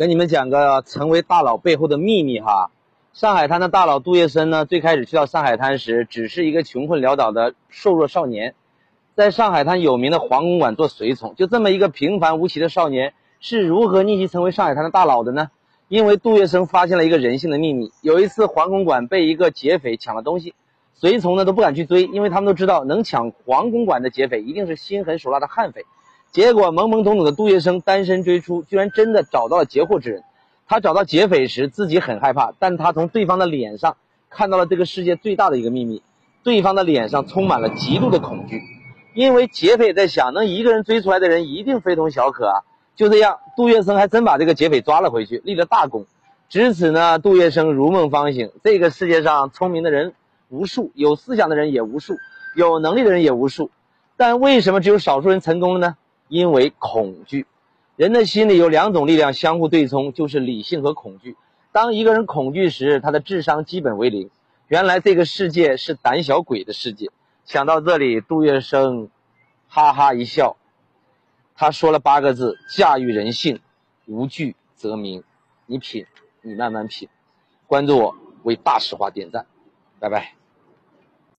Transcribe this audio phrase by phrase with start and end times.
[0.00, 2.70] 跟你们讲个成为大佬背后的秘密哈。
[3.12, 8.54] 上海滩的大佬杜月笙呢，最开始去到上海滩时，只是一个穷困潦倒的瘦弱少年，
[9.14, 11.34] 在上海滩有名的黄公馆做随从。
[11.34, 15.50] 就这么一个平凡无奇的少年，是如何逆袭成为上海滩的大佬的呢？
[15.88, 17.92] 因为杜月笙发现了一个人性的秘密。
[18.00, 20.54] 有一次，黄公馆被一个劫匪抢了东西，
[20.94, 25.84] 随从呢都不敢去追，因为他们都知道能抢黄公馆的劫匪一定是心狠手辣的悍匪。
[26.32, 30.22] 结果懵懵懂懂的杜月笙单身追出，居然真的找到了劫货之人。
[30.68, 33.96] 他找到劫匪时，自己很害怕，但他从对方的脸上
[34.28, 36.02] 看到了这个世界最大的一个秘密：
[36.44, 38.62] 对方的脸上充满了极度的恐惧。
[39.12, 42.62] 因为劫匪在想，能一个人追出来的人一定非同小可啊！
[42.94, 46.06] 就这样，杜月笙还真把这个劫匪抓了回去，立了大功。
[46.48, 48.52] 至此呢，杜月笙如梦方醒。
[48.62, 50.14] 这个世界上聪明的人
[50.48, 52.16] 无数，有思想的人也无数，
[52.54, 53.72] 有能力的人也无数，
[54.16, 55.96] 但为什么只有少数人成功了呢？
[56.30, 57.44] 因为恐惧，
[57.96, 61.36] 人的心里有两种力量相互对冲，就是理性和恐惧。
[61.72, 64.30] 当一个人恐惧时，他的智商基本为零。
[64.68, 67.10] 原来这个世界是胆小鬼的世界。
[67.44, 69.08] 想到这里，杜月笙
[69.68, 70.56] 哈哈一笑，
[71.56, 73.58] 他说了八个字：驾驭人性，
[74.06, 75.24] 无惧则明。
[75.66, 76.06] 你品，
[76.42, 77.08] 你慢慢品。
[77.66, 79.46] 关注我，为大实话点赞，
[79.98, 80.39] 拜拜。